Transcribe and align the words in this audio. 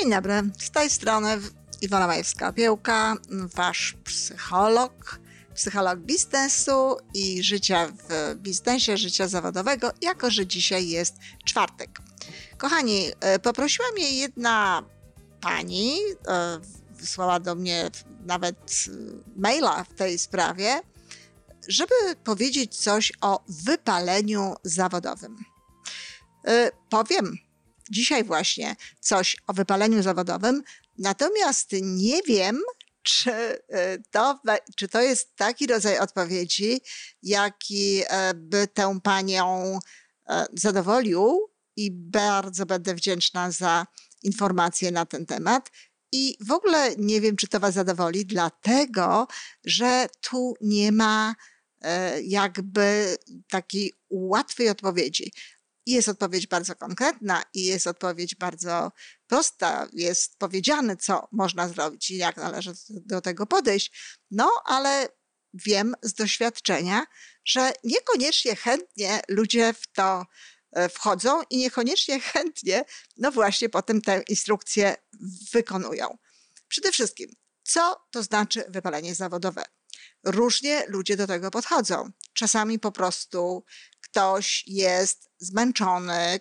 Dzień 0.00 0.10
dobry, 0.10 0.42
z 0.58 0.70
tej 0.70 0.90
strony 0.90 1.28
Iwona 1.80 2.08
Majewska-Piełka, 2.08 3.16
wasz 3.54 3.96
psycholog, 4.04 5.20
psycholog 5.54 5.98
biznesu 5.98 6.96
i 7.14 7.42
życia 7.42 7.88
w 8.08 8.34
biznesie, 8.34 8.96
życia 8.96 9.28
zawodowego, 9.28 9.90
jako 10.02 10.30
że 10.30 10.46
dzisiaj 10.46 10.88
jest 10.88 11.14
czwartek. 11.44 11.98
Kochani, 12.58 13.06
e, 13.20 13.38
poprosiła 13.38 13.88
mnie 13.92 14.10
jedna 14.10 14.82
pani, 15.40 15.98
e, 16.28 16.58
wysłała 16.90 17.40
do 17.40 17.54
mnie 17.54 17.90
nawet 18.26 18.56
e, 18.56 18.90
maila 19.36 19.84
w 19.84 19.94
tej 19.94 20.18
sprawie, 20.18 20.80
żeby 21.68 21.94
powiedzieć 22.24 22.76
coś 22.76 23.12
o 23.20 23.44
wypaleniu 23.48 24.54
zawodowym. 24.62 25.36
Powiem 26.90 27.38
dzisiaj 27.90 28.24
właśnie 28.24 28.76
coś 29.00 29.36
o 29.46 29.52
wypaleniu 29.52 30.02
zawodowym, 30.02 30.62
natomiast 30.98 31.70
nie 31.82 32.22
wiem, 32.22 32.60
czy 33.02 33.32
to, 34.10 34.40
czy 34.76 34.88
to 34.88 35.02
jest 35.02 35.36
taki 35.36 35.66
rodzaj 35.66 35.98
odpowiedzi, 35.98 36.80
jaki 37.22 38.02
by 38.34 38.66
tę 38.66 38.98
panią 39.02 39.78
zadowolił, 40.52 41.50
i 41.78 41.90
bardzo 41.90 42.66
będę 42.66 42.94
wdzięczna 42.94 43.50
za 43.50 43.86
informacje 44.22 44.90
na 44.90 45.06
ten 45.06 45.26
temat. 45.26 45.70
I 46.12 46.36
w 46.40 46.52
ogóle 46.52 46.96
nie 46.96 47.20
wiem, 47.20 47.36
czy 47.36 47.48
to 47.48 47.60
Was 47.60 47.74
zadowoli, 47.74 48.26
dlatego 48.26 49.26
że 49.64 50.06
tu 50.20 50.54
nie 50.60 50.92
ma 50.92 51.34
e, 51.80 52.22
jakby 52.22 53.16
takiej 53.48 53.92
łatwej 54.10 54.68
odpowiedzi. 54.68 55.32
Jest 55.90 56.08
odpowiedź 56.08 56.46
bardzo 56.46 56.74
konkretna 56.74 57.42
i 57.54 57.64
jest 57.64 57.86
odpowiedź 57.86 58.34
bardzo 58.34 58.92
prosta. 59.26 59.88
Jest 59.92 60.38
powiedziane, 60.38 60.96
co 60.96 61.28
można 61.32 61.68
zrobić 61.68 62.10
i 62.10 62.16
jak 62.16 62.36
należy 62.36 62.72
do 62.88 63.20
tego 63.20 63.46
podejść. 63.46 64.16
No, 64.30 64.50
ale 64.64 65.08
wiem 65.54 65.94
z 66.02 66.14
doświadczenia, 66.14 67.04
że 67.44 67.72
niekoniecznie 67.84 68.56
chętnie 68.56 69.20
ludzie 69.28 69.72
w 69.72 69.86
to 69.92 70.24
E, 70.72 70.88
wchodzą 70.88 71.42
i 71.50 71.58
niekoniecznie 71.58 72.20
chętnie, 72.32 72.84
no 73.16 73.32
właśnie, 73.32 73.68
potem 73.68 74.02
te 74.02 74.22
instrukcje 74.28 74.96
wykonują. 75.52 76.18
Przede 76.68 76.92
wszystkim, 76.92 77.30
co 77.62 78.06
to 78.10 78.22
znaczy 78.22 78.64
wypalenie 78.68 79.14
zawodowe? 79.14 79.64
Różnie 80.24 80.84
ludzie 80.88 81.16
do 81.16 81.26
tego 81.26 81.50
podchodzą. 81.50 82.10
Czasami 82.38 82.78
po 82.78 82.92
prostu 82.92 83.64
ktoś 84.00 84.64
jest 84.66 85.30
zmęczony, 85.38 86.14
e, 86.14 86.40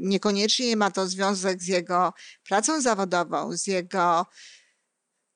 niekoniecznie 0.00 0.76
ma 0.76 0.90
to 0.90 1.06
związek 1.06 1.62
z 1.62 1.66
jego 1.66 2.12
pracą 2.44 2.80
zawodową, 2.80 3.56
z 3.56 3.66
jego 3.66 4.26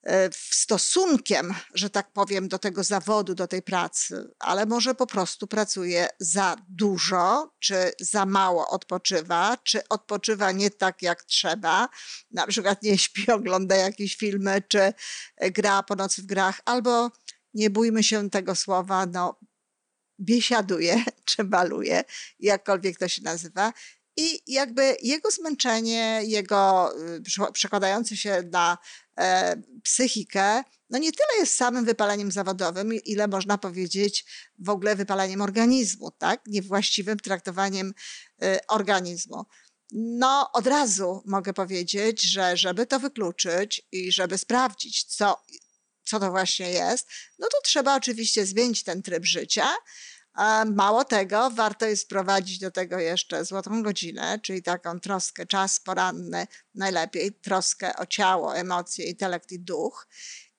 E, 0.06 0.30
stosunkiem, 0.32 1.54
że 1.74 1.90
tak 1.90 2.12
powiem, 2.12 2.48
do 2.48 2.58
tego 2.58 2.84
zawodu, 2.84 3.34
do 3.34 3.46
tej 3.48 3.62
pracy, 3.62 4.30
ale 4.38 4.66
może 4.66 4.94
po 4.94 5.06
prostu 5.06 5.46
pracuje 5.46 6.08
za 6.18 6.56
dużo, 6.68 7.54
czy 7.58 7.92
za 8.00 8.26
mało 8.26 8.68
odpoczywa, 8.68 9.56
czy 9.56 9.88
odpoczywa 9.88 10.52
nie 10.52 10.70
tak 10.70 11.02
jak 11.02 11.24
trzeba, 11.24 11.88
na 12.30 12.46
przykład 12.46 12.82
nie 12.82 12.98
śpi, 12.98 13.30
ogląda 13.32 13.76
jakieś 13.76 14.16
filmy, 14.16 14.62
czy 14.68 14.92
gra 15.40 15.82
po 15.82 15.94
nocy 15.94 16.22
w 16.22 16.26
grach, 16.26 16.60
albo 16.64 17.10
nie 17.54 17.70
bójmy 17.70 18.02
się 18.02 18.30
tego 18.30 18.54
słowa, 18.54 19.06
no 19.06 19.38
biesiaduje, 20.20 21.04
czy 21.24 21.44
baluje, 21.44 22.04
jakkolwiek 22.40 22.98
to 22.98 23.08
się 23.08 23.22
nazywa. 23.22 23.72
I 24.16 24.52
jakby 24.52 24.96
jego 25.02 25.30
zmęczenie, 25.30 26.20
jego 26.24 26.92
y, 27.48 27.52
przekładający 27.52 28.16
się 28.16 28.42
na 28.52 28.78
e, 29.18 29.56
psychikę, 29.82 30.62
no 30.90 30.98
nie 30.98 31.12
tyle 31.12 31.38
jest 31.38 31.54
samym 31.56 31.84
wypaleniem 31.84 32.32
zawodowym, 32.32 32.94
ile 32.94 33.28
można 33.28 33.58
powiedzieć 33.58 34.24
w 34.58 34.68
ogóle 34.68 34.96
wypaleniem 34.96 35.40
organizmu, 35.40 36.10
tak? 36.10 36.40
Niewłaściwym 36.46 37.18
traktowaniem 37.18 37.94
e, 38.42 38.58
organizmu. 38.68 39.44
No, 39.92 40.50
od 40.52 40.66
razu 40.66 41.22
mogę 41.26 41.52
powiedzieć, 41.52 42.22
że 42.22 42.56
żeby 42.56 42.86
to 42.86 43.00
wykluczyć 43.00 43.82
i 43.92 44.12
żeby 44.12 44.38
sprawdzić, 44.38 45.04
co, 45.04 45.42
co 46.04 46.20
to 46.20 46.30
właśnie 46.30 46.70
jest, 46.70 47.08
no 47.38 47.46
to 47.46 47.56
trzeba 47.64 47.96
oczywiście 47.96 48.46
zmienić 48.46 48.84
ten 48.84 49.02
tryb 49.02 49.24
życia, 49.24 49.66
Mało 50.66 51.04
tego, 51.04 51.50
warto 51.50 51.86
jest 51.86 52.04
wprowadzić 52.04 52.58
do 52.58 52.70
tego 52.70 52.98
jeszcze 52.98 53.44
złotą 53.44 53.82
godzinę, 53.82 54.40
czyli 54.42 54.62
taką 54.62 55.00
troskę, 55.00 55.46
czas 55.46 55.80
poranny, 55.80 56.46
najlepiej 56.74 57.32
troskę 57.32 57.96
o 57.96 58.06
ciało, 58.06 58.56
emocje, 58.56 59.06
intelekt 59.06 59.52
i 59.52 59.60
duch. 59.60 60.08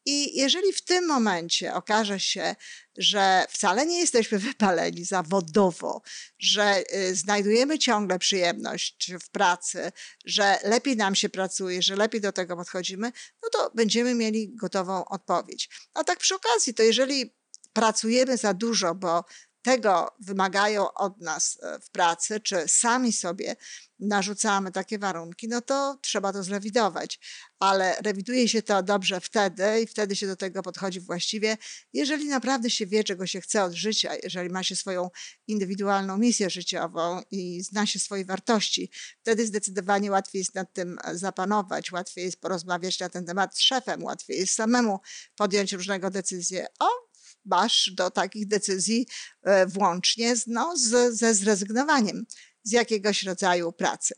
I 0.05 0.39
jeżeli 0.39 0.73
w 0.73 0.81
tym 0.81 1.07
momencie 1.07 1.73
okaże 1.73 2.19
się, 2.19 2.55
że 2.97 3.45
wcale 3.49 3.85
nie 3.85 3.99
jesteśmy 3.99 4.39
wypaleni 4.49 5.05
zawodowo, 5.05 6.01
że 6.39 6.83
y, 6.95 7.15
znajdujemy 7.15 7.79
ciągle 7.79 8.19
przyjemność 8.19 9.11
w 9.21 9.29
pracy, 9.29 9.91
że 10.25 10.59
lepiej 10.63 10.97
nam 10.97 11.15
się 11.15 11.29
pracuje, 11.29 11.81
że 11.81 11.95
lepiej 11.95 12.21
do 12.21 12.31
tego 12.31 12.55
podchodzimy, 12.55 13.11
no 13.43 13.49
to 13.49 13.71
będziemy 13.75 14.15
mieli 14.15 14.55
gotową 14.55 15.05
odpowiedź. 15.05 15.69
A 15.93 16.03
tak 16.03 16.19
przy 16.19 16.35
okazji, 16.35 16.73
to 16.73 16.83
jeżeli 16.83 17.35
pracujemy 17.73 18.37
za 18.37 18.53
dużo, 18.53 18.95
bo 18.95 19.25
tego 19.65 20.15
wymagają 20.19 20.93
od 20.93 21.21
nas 21.21 21.57
e, 21.61 21.79
w 21.79 21.89
pracy, 21.89 22.39
czy 22.39 22.67
sami 22.67 23.13
sobie 23.13 23.55
narzucamy 23.99 24.71
takie 24.71 24.99
warunki, 24.99 25.47
no 25.47 25.61
to 25.61 25.97
trzeba 26.01 26.33
to 26.33 26.43
zrewidować. 26.43 27.19
Ale 27.59 27.95
rewiduje 28.01 28.47
się 28.47 28.61
to 28.61 28.83
dobrze 28.83 29.21
wtedy 29.21 29.81
i 29.81 29.87
wtedy 29.87 30.15
się 30.15 30.27
do 30.27 30.35
tego 30.35 30.63
podchodzi 30.63 30.99
właściwie, 30.99 31.57
jeżeli 31.93 32.27
naprawdę 32.27 32.69
się 32.69 32.85
wie, 32.85 33.03
czego 33.03 33.27
się 33.27 33.41
chce 33.41 33.63
od 33.63 33.73
życia, 33.73 34.11
jeżeli 34.23 34.49
ma 34.49 34.63
się 34.63 34.75
swoją 34.75 35.09
indywidualną 35.47 36.17
misję 36.17 36.49
życiową 36.49 37.21
i 37.31 37.61
zna 37.63 37.85
się 37.85 37.99
swoje 37.99 38.25
wartości, 38.25 38.91
wtedy 39.21 39.47
zdecydowanie 39.47 40.11
łatwiej 40.11 40.39
jest 40.39 40.55
nad 40.55 40.73
tym 40.73 40.97
e, 41.03 41.17
zapanować, 41.17 41.91
łatwiej 41.91 42.25
jest 42.25 42.41
porozmawiać 42.41 42.99
na 42.99 43.09
ten 43.09 43.25
temat 43.25 43.57
z 43.57 43.61
szefem, 43.61 44.03
łatwiej 44.03 44.39
jest 44.39 44.53
samemu 44.53 44.99
podjąć 45.35 45.73
różnego 45.73 46.09
decyzje. 46.09 46.67
O, 46.79 47.14
masz 47.45 47.91
do 47.93 48.11
takich 48.11 48.47
decyzji 48.47 49.07
e, 49.43 49.67
włącznie 49.67 50.33
no, 50.47 50.77
z, 50.77 51.17
ze 51.17 51.33
zrezygnowaniem 51.33 52.25
z 52.63 52.71
jakiegoś 52.71 53.23
rodzaju 53.23 53.71
pracy. 53.71 54.15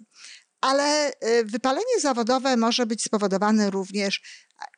Ale 0.61 1.11
e, 1.19 1.43
wypalenie 1.43 1.99
zawodowe 2.01 2.57
może 2.57 2.85
być 2.85 3.03
spowodowane 3.03 3.69
również 3.69 4.21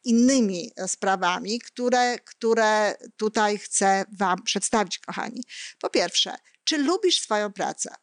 innymi 0.04 0.72
sprawami, 0.88 1.60
które, 1.60 2.20
które 2.20 2.96
tutaj 3.18 3.58
chcę 3.58 4.06
Wam 4.20 4.44
przedstawić, 4.44 5.00
kochani. 5.00 5.44
Po 5.80 5.90
pierwsze, 5.90 6.36
czy 6.64 6.78
lubisz 6.78 7.22
swoją 7.22 7.54
pracę? 7.54 7.96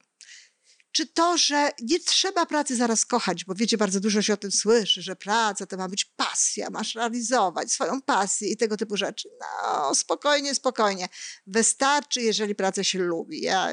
Czy 0.97 1.07
to, 1.07 1.39
że 1.39 1.71
nie 1.83 2.01
trzeba 2.01 2.47
pracy 2.47 2.77
zaraz 2.77 3.07
kochać, 3.07 3.45
bo 3.45 3.55
wiecie, 3.55 3.79
bardzo 3.79 4.01
dużo 4.01 4.23
się 4.23 4.34
o 4.34 4.37
tym 4.37 4.53
słyszy, 4.53 5.03
że 5.03 5.17
praca 5.17 5.67
to 5.67 5.77
ma 5.77 5.89
być 5.89 6.05
pasja, 6.05 6.71
masz 6.71 6.95
realizować 6.95 7.73
swoją 7.73 8.03
pasję 8.03 8.51
i 8.51 8.57
tego 8.57 8.77
typu 8.77 8.97
rzeczy. 8.97 9.28
No, 9.41 9.95
spokojnie, 9.95 10.54
spokojnie. 10.54 11.09
Wystarczy, 11.47 12.22
jeżeli 12.22 12.54
pracę 12.54 12.84
się 12.84 12.98
lubi. 12.98 13.41
Ja 13.41 13.69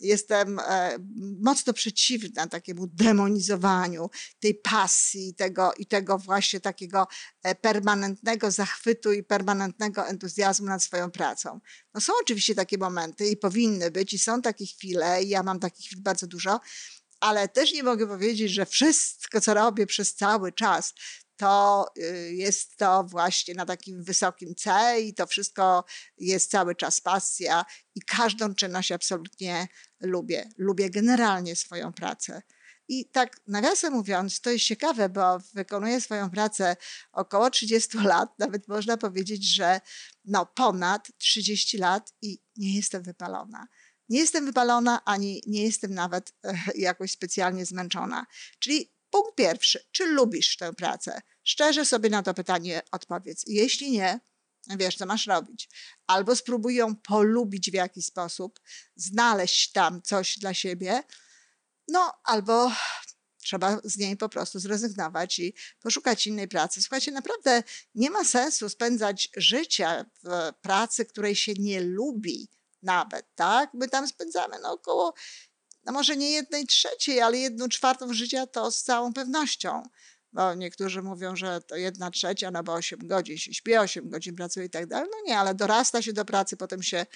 jestem 0.00 0.58
e, 0.58 0.98
mocno 1.40 1.72
przeciwna 1.72 2.46
takiemu 2.46 2.86
demonizowaniu 2.86 4.10
tej 4.40 4.54
pasji 4.54 5.34
tego, 5.34 5.72
i 5.78 5.86
tego 5.86 6.18
właśnie 6.18 6.60
takiego 6.60 7.06
e, 7.42 7.54
permanentnego 7.54 8.50
zachwytu 8.50 9.12
i 9.12 9.22
permanentnego 9.22 10.06
entuzjazmu 10.06 10.66
nad 10.66 10.82
swoją 10.82 11.10
pracą. 11.10 11.60
No 11.94 12.00
są 12.00 12.12
oczywiście 12.22 12.54
takie 12.54 12.78
momenty 12.78 13.26
i 13.26 13.36
powinny 13.36 13.90
być 13.90 14.12
i 14.12 14.18
są 14.18 14.42
takie 14.42 14.66
chwile 14.66 15.22
i 15.22 15.28
ja 15.28 15.42
mam 15.42 15.60
takich 15.60 15.86
chwil 15.86 16.02
bardzo 16.02 16.26
dużo, 16.26 16.60
ale 17.20 17.48
też 17.48 17.72
nie 17.72 17.82
mogę 17.82 18.06
powiedzieć, 18.06 18.52
że 18.52 18.66
wszystko, 18.66 19.40
co 19.40 19.54
robię 19.54 19.86
przez 19.86 20.14
cały 20.14 20.52
czas, 20.52 20.94
to 21.36 21.86
y, 21.98 22.34
jest 22.34 22.76
to 22.76 23.04
właśnie 23.04 23.54
na 23.54 23.66
takim 23.66 24.02
wysokim 24.02 24.54
C 24.54 25.00
i 25.00 25.14
to 25.14 25.26
wszystko 25.26 25.84
jest 26.18 26.50
cały 26.50 26.74
czas 26.74 27.00
pasja 27.00 27.64
i 27.94 28.00
każdą 28.00 28.54
czynność 28.54 28.92
absolutnie 28.92 29.68
lubię. 30.00 30.48
Lubię 30.58 30.90
generalnie 30.90 31.56
swoją 31.56 31.92
pracę. 31.92 32.42
I 32.88 33.04
tak 33.04 33.40
nawiasem 33.46 33.92
mówiąc, 33.92 34.40
to 34.40 34.50
jest 34.50 34.64
ciekawe, 34.64 35.08
bo 35.08 35.38
wykonuję 35.54 36.00
swoją 36.00 36.30
pracę 36.30 36.76
około 37.12 37.50
30 37.50 37.98
lat, 37.98 38.34
nawet 38.38 38.68
można 38.68 38.96
powiedzieć, 38.96 39.54
że 39.54 39.80
no 40.24 40.46
ponad 40.46 41.08
30 41.18 41.78
lat 41.78 42.12
i 42.22 42.38
nie 42.56 42.76
jestem 42.76 43.02
wypalona. 43.02 43.66
Nie 44.08 44.18
jestem 44.18 44.46
wypalona, 44.46 45.04
ani 45.04 45.42
nie 45.46 45.62
jestem 45.62 45.94
nawet 45.94 46.34
e, 46.44 46.54
jakoś 46.74 47.10
specjalnie 47.10 47.66
zmęczona. 47.66 48.26
Czyli 48.58 48.95
punkt 49.16 49.36
pierwszy, 49.36 49.86
czy 49.92 50.06
lubisz 50.06 50.56
tę 50.56 50.72
pracę? 50.72 51.20
Szczerze 51.42 51.84
sobie 51.84 52.10
na 52.10 52.22
to 52.22 52.34
pytanie 52.34 52.82
odpowiedz. 52.92 53.44
Jeśli 53.46 53.90
nie, 53.90 54.20
wiesz, 54.66 54.96
co 54.96 55.06
masz 55.06 55.26
robić. 55.26 55.68
Albo 56.06 56.36
spróbuj 56.36 56.74
ją 56.74 56.96
polubić 56.96 57.70
w 57.70 57.74
jakiś 57.74 58.06
sposób, 58.06 58.60
znaleźć 58.96 59.72
tam 59.72 60.02
coś 60.02 60.38
dla 60.38 60.54
siebie, 60.54 61.02
no 61.88 62.12
albo 62.24 62.72
trzeba 63.42 63.80
z 63.84 63.96
niej 63.96 64.16
po 64.16 64.28
prostu 64.28 64.58
zrezygnować 64.58 65.38
i 65.38 65.54
poszukać 65.80 66.26
innej 66.26 66.48
pracy. 66.48 66.82
Słuchajcie, 66.82 67.12
naprawdę 67.12 67.62
nie 67.94 68.10
ma 68.10 68.24
sensu 68.24 68.68
spędzać 68.68 69.28
życia 69.36 70.04
w 70.24 70.52
pracy, 70.60 71.04
której 71.04 71.36
się 71.36 71.54
nie 71.54 71.80
lubi 71.80 72.48
nawet, 72.82 73.26
tak? 73.34 73.70
My 73.74 73.88
tam 73.88 74.08
spędzamy 74.08 74.56
no 74.62 74.72
około, 74.72 75.14
no 75.86 75.92
może 75.92 76.16
nie 76.16 76.30
jednej 76.30 76.66
trzeciej, 76.66 77.20
ale 77.20 77.38
jedną 77.38 77.68
czwartą 77.68 78.14
życia 78.14 78.46
to 78.46 78.70
z 78.70 78.82
całą 78.82 79.12
pewnością 79.12 79.82
bo 80.36 80.54
niektórzy 80.54 81.02
mówią, 81.02 81.36
że 81.36 81.60
to 81.60 81.76
jedna 81.76 82.10
trzecia, 82.10 82.50
no 82.50 82.62
bo 82.62 82.72
8 82.72 82.98
godzin 83.02 83.38
się 83.38 83.54
śpi, 83.54 83.76
8 83.76 84.08
godzin 84.08 84.34
pracuje 84.36 84.66
i 84.66 84.70
tak 84.70 84.86
dalej. 84.86 85.08
No 85.12 85.18
nie, 85.26 85.38
ale 85.38 85.54
dorasta 85.54 86.02
się 86.02 86.12
do 86.12 86.24
pracy, 86.24 86.56
potem 86.56 86.82
się 86.82 87.06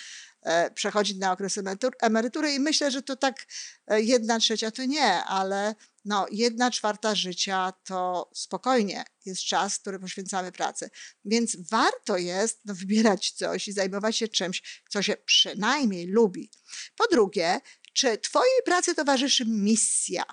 e, 0.42 0.70
przechodzi 0.70 1.18
na 1.18 1.32
okres 1.32 1.58
emerytury 2.00 2.52
i 2.52 2.60
myślę, 2.60 2.90
że 2.90 3.02
to 3.02 3.16
tak 3.16 3.46
e, 3.86 4.00
jedna 4.00 4.38
trzecia 4.38 4.70
to 4.70 4.84
nie, 4.84 5.24
ale 5.24 5.74
no 6.04 6.26
jedna 6.30 6.70
czwarta 6.70 7.14
życia 7.14 7.72
to 7.84 8.30
spokojnie 8.34 9.04
jest 9.26 9.42
czas, 9.42 9.78
który 9.78 9.98
poświęcamy 9.98 10.52
pracy. 10.52 10.90
Więc 11.24 11.56
warto 11.70 12.16
jest 12.16 12.60
no, 12.64 12.74
wybierać 12.74 13.30
coś 13.30 13.68
i 13.68 13.72
zajmować 13.72 14.16
się 14.16 14.28
czymś, 14.28 14.82
co 14.88 15.02
się 15.02 15.16
przynajmniej 15.16 16.06
lubi. 16.06 16.50
Po 16.96 17.06
drugie, 17.06 17.60
czy 17.92 18.18
Twojej 18.18 18.62
pracy 18.64 18.94
towarzyszy 18.94 19.44
misja? 19.44 20.24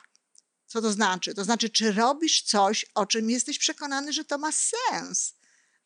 Co 0.66 0.82
to 0.82 0.92
znaczy? 0.92 1.34
To 1.34 1.44
znaczy, 1.44 1.70
czy 1.70 1.92
robisz 1.92 2.42
coś, 2.42 2.86
o 2.96 3.06
czym 3.06 3.30
jesteś 3.30 3.60
przekonany, 3.60 4.14
że 4.14 4.26
to 4.26 4.38
ma 4.38 4.52
sens, 4.52 5.34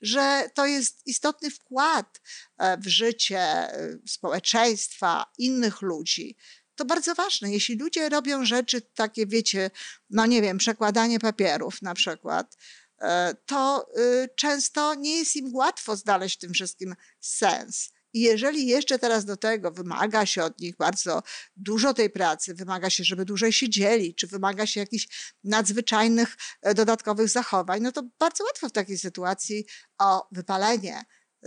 że 0.01 0.50
to 0.53 0.65
jest 0.65 1.07
istotny 1.07 1.51
wkład 1.51 2.21
e, 2.57 2.77
w 2.77 2.88
życie 2.88 3.39
e, 3.39 3.97
społeczeństwa, 4.07 5.31
innych 5.38 5.81
ludzi. 5.81 6.38
To 6.75 6.85
bardzo 6.85 7.15
ważne. 7.15 7.51
Jeśli 7.51 7.77
ludzie 7.77 8.09
robią 8.09 8.45
rzeczy 8.45 8.81
takie, 8.81 9.27
wiecie, 9.27 9.71
no 10.09 10.25
nie 10.25 10.41
wiem, 10.41 10.57
przekładanie 10.57 11.19
papierów 11.19 11.81
na 11.81 11.94
przykład, 11.94 12.57
e, 13.01 13.35
to 13.45 13.88
y, 13.97 14.29
często 14.35 14.95
nie 14.95 15.17
jest 15.17 15.35
im 15.35 15.56
łatwo 15.56 15.95
znaleźć 15.95 16.38
w 16.38 16.39
tym 16.39 16.53
wszystkim 16.53 16.95
sens. 17.19 17.91
I 18.13 18.21
jeżeli 18.21 18.67
jeszcze 18.67 18.99
teraz 18.99 19.25
do 19.25 19.37
tego 19.37 19.71
wymaga 19.71 20.25
się 20.25 20.43
od 20.43 20.59
nich 20.59 20.75
bardzo 20.75 21.23
dużo 21.55 21.93
tej 21.93 22.09
pracy, 22.09 22.53
wymaga 22.53 22.89
się, 22.89 23.03
żeby 23.03 23.25
dłużej 23.25 23.53
siedzieli, 23.53 24.15
czy 24.15 24.27
wymaga 24.27 24.65
się 24.65 24.79
jakichś 24.79 25.33
nadzwyczajnych 25.43 26.37
e, 26.61 26.73
dodatkowych 26.73 27.29
zachowań, 27.29 27.81
no 27.81 27.91
to 27.91 28.03
bardzo 28.19 28.43
łatwo 28.43 28.69
w 28.69 28.71
takiej 28.71 28.97
sytuacji 28.97 29.65
o 29.99 30.27
wypalenie, 30.31 31.03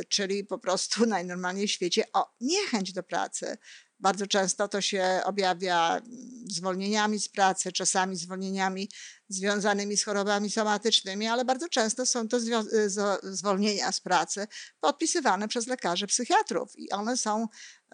czyli 0.09 0.45
po 0.45 0.59
prostu 0.59 1.07
najnormalniej 1.17 1.69
w 1.69 1.73
świecie 1.73 2.05
o 2.13 2.35
niechęć 2.41 2.93
do 2.93 3.03
pracy. 3.03 3.57
Bardzo 4.01 4.27
często 4.27 4.69
to 4.69 4.81
się 4.81 5.21
objawia 5.25 5.97
mm, 5.97 6.05
zwolnieniami 6.51 7.21
z 7.21 7.29
pracy, 7.29 7.73
czasami 7.73 8.17
zwolnieniami 8.17 8.91
związanymi 9.29 9.97
z 9.97 10.05
chorobami 10.05 10.51
somatycznymi, 10.51 11.27
ale 11.27 11.45
bardzo 11.45 11.69
często 11.69 12.07
są 12.07 12.29
to 12.29 12.37
y, 12.37 12.91
zwolnienia 13.23 13.93
z 13.93 14.01
pracy 14.01 14.47
podpisywane 14.81 15.49
przez 15.49 15.67
lekarzy 15.67 16.07
psychiatrów 16.07 16.73
i 16.77 16.91
one 16.91 17.17
są 17.17 17.49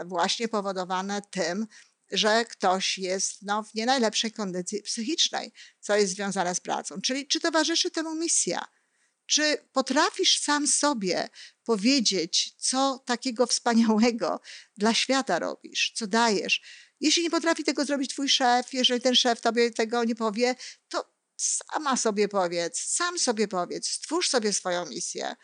właśnie 0.04 0.48
powodowane 0.48 1.22
tym, 1.30 1.66
że 2.12 2.44
ktoś 2.44 2.98
jest 2.98 3.42
no, 3.42 3.62
w 3.62 3.74
nie 3.74 3.86
najlepszej 3.86 4.32
kondycji 4.32 4.82
psychicznej, 4.82 5.52
co 5.80 5.96
jest 5.96 6.12
związane 6.12 6.54
z 6.54 6.60
pracą. 6.60 7.00
Czyli 7.00 7.26
czy 7.26 7.40
towarzyszy 7.40 7.90
temu 7.90 8.14
misja? 8.14 8.64
Czy 9.30 9.56
potrafisz 9.72 10.40
sam 10.40 10.66
sobie 10.66 11.28
powiedzieć, 11.64 12.54
co 12.58 13.02
takiego 13.06 13.46
wspaniałego 13.46 14.40
dla 14.76 14.94
świata 14.94 15.38
robisz, 15.38 15.92
co 15.94 16.06
dajesz? 16.06 16.62
Jeśli 17.00 17.22
nie 17.22 17.30
potrafi 17.30 17.64
tego 17.64 17.84
zrobić 17.84 18.10
twój 18.10 18.28
szef, 18.28 18.74
jeżeli 18.74 19.00
ten 19.00 19.14
szef 19.14 19.40
tobie 19.40 19.70
tego 19.70 20.04
nie 20.04 20.14
powie, 20.14 20.54
to 20.88 21.14
sama 21.36 21.96
sobie 21.96 22.28
powiedz, 22.28 22.80
sam 22.80 23.18
sobie 23.18 23.48
powiedz, 23.48 23.88
stwórz 23.88 24.28
sobie 24.28 24.52
swoją 24.52 24.86
misję. 24.86 25.36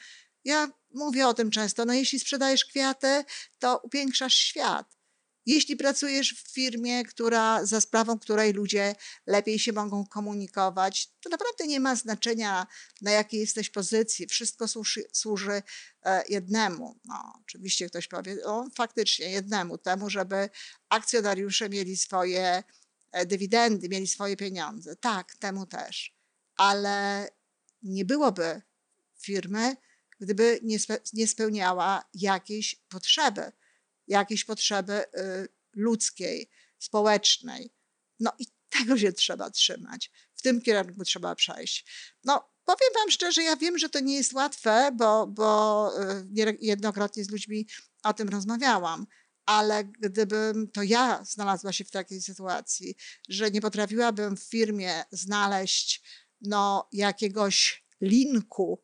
Ja 0.44 0.70
mówię 0.94 1.28
o 1.28 1.34
tym 1.34 1.50
często, 1.50 1.84
no 1.84 1.92
jeśli 1.92 2.20
sprzedajesz 2.20 2.64
kwiaty, 2.64 3.24
to 3.58 3.80
upiększasz 3.82 4.34
świat. 4.34 4.96
Jeśli 5.46 5.76
pracujesz 5.76 6.34
w 6.34 6.52
firmie, 6.52 7.04
która, 7.04 7.66
za 7.66 7.80
sprawą 7.80 8.18
której 8.18 8.52
ludzie 8.52 8.94
lepiej 9.26 9.58
się 9.58 9.72
mogą 9.72 10.06
komunikować, 10.06 11.10
to 11.20 11.28
naprawdę 11.28 11.66
nie 11.66 11.80
ma 11.80 11.96
znaczenia, 11.96 12.66
na 13.00 13.10
jakiej 13.10 13.40
jesteś 13.40 13.70
pozycji. 13.70 14.26
Wszystko 14.26 14.68
służy, 14.68 15.04
służy 15.12 15.62
e, 16.02 16.24
jednemu. 16.28 16.98
No, 17.04 17.32
oczywiście 17.42 17.88
ktoś 17.88 18.08
powie, 18.08 18.44
o, 18.44 18.66
faktycznie 18.74 19.30
jednemu, 19.30 19.78
temu, 19.78 20.10
żeby 20.10 20.50
akcjonariusze 20.88 21.68
mieli 21.68 21.96
swoje 21.96 22.62
e, 23.12 23.26
dywidendy, 23.26 23.88
mieli 23.88 24.06
swoje 24.06 24.36
pieniądze. 24.36 24.96
Tak, 24.96 25.36
temu 25.36 25.66
też. 25.66 26.14
Ale 26.56 27.28
nie 27.82 28.04
byłoby 28.04 28.62
firmy, 29.18 29.76
gdyby 30.20 30.60
nie, 30.62 30.78
nie 31.12 31.28
spełniała 31.28 32.04
jakiejś 32.14 32.74
potrzeby 32.88 33.52
jakiejś 34.08 34.44
potrzeby 34.44 34.92
y, 34.92 35.48
ludzkiej, 35.74 36.50
społecznej. 36.78 37.72
No 38.20 38.32
i 38.38 38.46
tego 38.68 38.98
się 38.98 39.12
trzeba 39.12 39.50
trzymać. 39.50 40.10
W 40.34 40.42
tym 40.42 40.60
kierunku 40.60 41.04
trzeba 41.04 41.34
przejść. 41.34 41.86
No, 42.24 42.50
powiem 42.64 42.90
Wam 42.94 43.10
szczerze, 43.10 43.42
ja 43.42 43.56
wiem, 43.56 43.78
że 43.78 43.88
to 43.88 44.00
nie 44.00 44.16
jest 44.16 44.32
łatwe, 44.32 44.90
bo, 44.94 45.26
bo 45.26 45.90
y, 46.38 46.58
jednokrotnie 46.60 47.24
z 47.24 47.30
ludźmi 47.30 47.66
o 48.02 48.14
tym 48.14 48.28
rozmawiałam. 48.28 49.06
Ale 49.46 49.84
gdybym 49.84 50.70
to 50.70 50.82
ja 50.82 51.24
znalazła 51.24 51.72
się 51.72 51.84
w 51.84 51.90
takiej 51.90 52.22
sytuacji, 52.22 52.96
że 53.28 53.50
nie 53.50 53.60
potrafiłabym 53.60 54.36
w 54.36 54.42
firmie 54.42 55.04
znaleźć 55.10 56.02
no, 56.40 56.88
jakiegoś 56.92 57.84
linku 58.00 58.82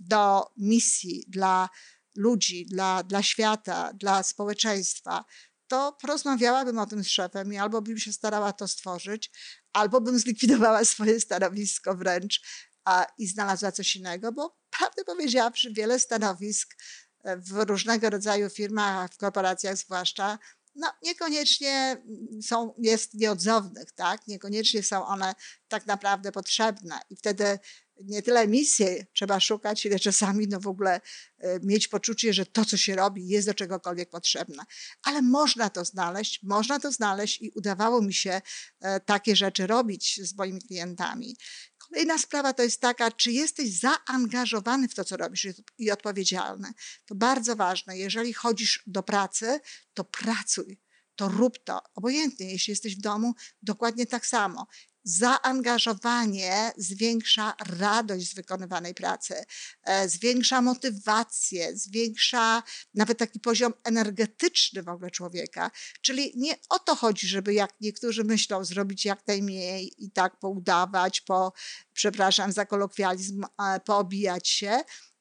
do 0.00 0.52
misji 0.56 1.24
dla 1.28 1.68
ludzi, 2.16 2.66
dla, 2.66 3.02
dla 3.02 3.22
świata, 3.22 3.92
dla 3.92 4.22
społeczeństwa, 4.22 5.24
to 5.68 5.96
porozmawiałabym 6.00 6.78
o 6.78 6.86
tym 6.86 7.04
z 7.04 7.08
szefem 7.08 7.52
i 7.52 7.56
albo 7.56 7.82
bym 7.82 7.98
się 7.98 8.12
starała 8.12 8.52
to 8.52 8.68
stworzyć, 8.68 9.30
albo 9.72 10.00
bym 10.00 10.18
zlikwidowała 10.18 10.84
swoje 10.94 11.20
stanowisko 11.20 11.94
wręcz 11.94 12.40
a, 12.84 13.06
i 13.18 13.26
znalazła 13.26 13.72
coś 13.72 13.96
innego, 13.96 14.32
bo 14.32 14.58
prawdę 14.78 15.04
powiedziawszy, 15.04 15.72
wiele 15.72 16.00
stanowisk 16.00 16.76
e, 17.24 17.36
w 17.36 17.52
różnego 17.52 18.10
rodzaju 18.10 18.50
firmach, 18.50 19.14
w 19.14 19.16
korporacjach 19.16 19.76
zwłaszcza, 19.76 20.38
no, 20.74 20.92
niekoniecznie 21.02 22.02
są, 22.42 22.74
jest 22.78 23.14
nieodzownych, 23.14 23.92
tak? 23.92 24.26
Niekoniecznie 24.26 24.82
są 24.82 25.06
one 25.06 25.34
tak 25.68 25.86
naprawdę 25.86 26.32
potrzebne. 26.32 27.00
I 27.10 27.16
wtedy 27.16 27.58
nie 28.04 28.22
tyle 28.22 28.48
misję 28.48 29.06
trzeba 29.12 29.40
szukać, 29.40 29.86
ile 29.86 29.98
czasami 29.98 30.48
no 30.48 30.60
w 30.60 30.66
ogóle 30.66 31.00
e, 31.38 31.60
mieć 31.62 31.88
poczucie, 31.88 32.32
że 32.32 32.46
to, 32.46 32.64
co 32.64 32.76
się 32.76 32.96
robi, 32.96 33.28
jest 33.28 33.48
do 33.48 33.54
czegokolwiek 33.54 34.10
potrzebne. 34.10 34.64
Ale 35.02 35.22
można 35.22 35.70
to 35.70 35.84
znaleźć, 35.84 36.42
można 36.42 36.80
to 36.80 36.92
znaleźć 36.92 37.42
i 37.42 37.50
udawało 37.50 38.02
mi 38.02 38.14
się 38.14 38.40
e, 38.80 39.00
takie 39.00 39.36
rzeczy 39.36 39.66
robić 39.66 40.20
z 40.22 40.36
moimi 40.36 40.60
klientami. 40.60 41.36
Kolejna 41.78 42.18
sprawa 42.18 42.52
to 42.52 42.62
jest 42.62 42.80
taka, 42.80 43.10
czy 43.10 43.32
jesteś 43.32 43.80
zaangażowany 43.80 44.88
w 44.88 44.94
to, 44.94 45.04
co 45.04 45.16
robisz 45.16 45.46
i 45.78 45.90
odpowiedzialny. 45.90 46.72
To 47.06 47.14
bardzo 47.14 47.56
ważne. 47.56 47.98
Jeżeli 47.98 48.32
chodzisz 48.32 48.82
do 48.86 49.02
pracy, 49.02 49.60
to 49.94 50.04
pracuj 50.04 50.80
to 51.20 51.28
rób 51.28 51.64
to. 51.64 51.80
Obojętnie, 51.94 52.52
jeśli 52.52 52.70
jesteś 52.70 52.96
w 52.96 53.00
domu, 53.00 53.34
dokładnie 53.62 54.06
tak 54.06 54.26
samo 54.26 54.66
zaangażowanie 55.04 56.72
zwiększa 56.76 57.54
radość 57.78 58.30
z 58.30 58.34
wykonywanej 58.34 58.94
pracy, 58.94 59.44
e, 59.84 60.08
zwiększa 60.08 60.62
motywację, 60.62 61.76
zwiększa 61.76 62.62
nawet 62.94 63.18
taki 63.18 63.40
poziom 63.40 63.72
energetyczny 63.84 64.82
w 64.82 64.88
ogóle 64.88 65.10
człowieka. 65.10 65.70
Czyli 66.00 66.32
nie 66.36 66.54
o 66.68 66.78
to 66.78 66.96
chodzi, 66.96 67.28
żeby 67.28 67.54
jak 67.54 67.80
niektórzy 67.80 68.24
myślą, 68.24 68.64
zrobić 68.64 69.04
jak 69.04 69.26
najmniej 69.26 70.04
i 70.04 70.10
tak 70.10 70.38
poudawać, 70.38 71.20
po, 71.20 71.52
przepraszam 71.92 72.52
za 72.52 72.66
kolokwializm, 72.66 73.44
poobijać 73.84 74.48
się, 74.48 74.80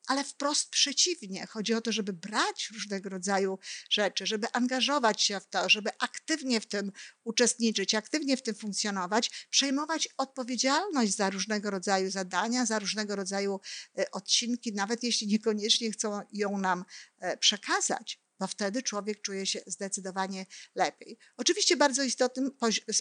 ale 0.09 0.23
wprost 0.23 0.69
przeciwnie. 0.69 1.47
Chodzi 1.47 1.73
o 1.73 1.81
to, 1.81 1.91
żeby 1.91 2.13
brać 2.13 2.69
różnego 2.73 3.09
rodzaju 3.09 3.59
rzeczy, 3.89 4.25
żeby 4.25 4.47
angażować 4.53 5.23
się 5.23 5.39
w 5.39 5.47
to, 5.47 5.69
żeby 5.69 5.89
aktywnie 5.99 6.61
w 6.61 6.65
tym 6.65 6.91
uczestniczyć, 7.23 7.95
aktywnie 7.95 8.37
w 8.37 8.41
tym 8.41 8.55
funkcjonować, 8.55 9.47
przejmować 9.49 10.09
odpowiedzialność 10.17 11.15
za 11.15 11.29
różnego 11.29 11.69
rodzaju 11.69 12.11
zadania, 12.11 12.65
za 12.65 12.79
różnego 12.79 13.15
rodzaju 13.15 13.59
e, 13.99 14.11
odcinki, 14.11 14.73
nawet 14.73 15.03
jeśli 15.03 15.27
niekoniecznie 15.27 15.91
chcą 15.91 16.21
ją 16.33 16.57
nam 16.57 16.85
e, 17.19 17.37
przekazać 17.37 18.19
bo 18.39 18.47
wtedy 18.47 18.83
człowiek 18.83 19.21
czuje 19.21 19.45
się 19.45 19.61
zdecydowanie 19.67 20.45
lepiej. 20.75 21.17
Oczywiście 21.37 21.77
bardzo 21.77 22.03
istotnym 22.03 22.51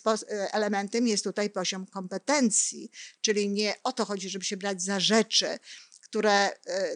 e, 0.07 0.53
elementem 0.53 1.09
jest 1.09 1.25
tutaj 1.25 1.51
poziom 1.51 1.87
kompetencji, 1.87 2.91
czyli 3.21 3.49
nie 3.49 3.75
o 3.85 3.93
to 3.93 4.05
chodzi, 4.05 4.31
żeby 4.31 4.45
się 4.45 4.57
brać 4.57 4.83
za 4.83 5.01
rzeczy, 5.01 5.59
które 6.11 6.51
y, 6.51 6.53